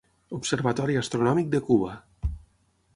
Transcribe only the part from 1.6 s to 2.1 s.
Cuba.